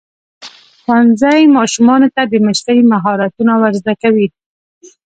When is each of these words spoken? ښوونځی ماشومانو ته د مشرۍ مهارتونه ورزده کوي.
ښوونځی 0.81 1.41
ماشومانو 1.57 2.07
ته 2.15 2.21
د 2.31 2.33
مشرۍ 2.45 2.79
مهارتونه 2.91 3.53
ورزده 3.61 3.93
کوي. 4.01 4.27